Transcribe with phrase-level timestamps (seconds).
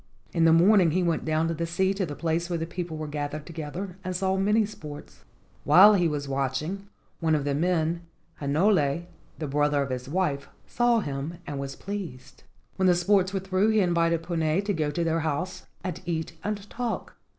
[0.33, 2.97] In the morning he went down to the sea to the place where the people
[2.97, 5.25] were gathered together and saw many sports.
[5.63, 6.87] While he was watching,
[7.19, 8.01] one of the men,
[8.41, 9.05] Hinole,
[9.37, 12.01] the brother of his wife, saw him and was pleased.
[12.09, 15.03] iS4 LEGENDS OF GHOSTS When the sports were through he invited Puna to go to
[15.03, 17.17] their house and eat and talk.